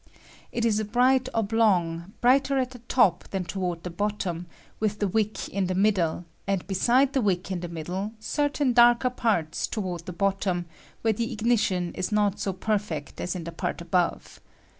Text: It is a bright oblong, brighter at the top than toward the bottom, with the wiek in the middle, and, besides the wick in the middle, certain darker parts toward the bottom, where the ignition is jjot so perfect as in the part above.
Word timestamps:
It 0.51 0.65
is 0.65 0.79
a 0.79 0.83
bright 0.83 1.29
oblong, 1.31 2.13
brighter 2.21 2.57
at 2.57 2.71
the 2.71 2.79
top 2.79 3.27
than 3.29 3.45
toward 3.45 3.83
the 3.83 3.91
bottom, 3.91 4.47
with 4.79 4.97
the 4.97 5.07
wiek 5.07 5.47
in 5.49 5.67
the 5.67 5.75
middle, 5.75 6.25
and, 6.47 6.65
besides 6.65 7.11
the 7.11 7.21
wick 7.21 7.51
in 7.51 7.59
the 7.59 7.67
middle, 7.67 8.13
certain 8.19 8.73
darker 8.73 9.11
parts 9.11 9.67
toward 9.67 10.07
the 10.07 10.11
bottom, 10.13 10.65
where 11.03 11.13
the 11.13 11.31
ignition 11.31 11.93
is 11.93 12.09
jjot 12.09 12.39
so 12.39 12.51
perfect 12.51 13.21
as 13.21 13.35
in 13.35 13.43
the 13.43 13.51
part 13.51 13.79
above. 13.79 14.41